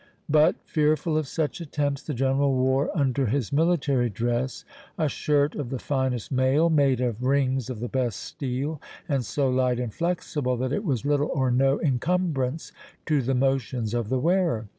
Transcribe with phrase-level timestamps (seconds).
[0.29, 4.65] But, fearful of such attempts, the General wore under his military dress
[4.97, 9.47] a shirt of the finest mail, made of rings of the best steel, and so
[9.47, 12.71] light and flexible that it was little or no encumbrance
[13.05, 14.65] to the motions of the wearer.